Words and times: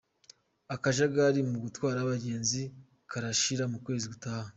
Akajagari 0.75 1.39
mu 1.49 1.57
gutwara 1.63 1.97
abagenzi 2.01 2.61
karashira 3.09 3.63
mu 3.71 3.77
kwezi 3.85 4.05
gutaha 4.13 4.49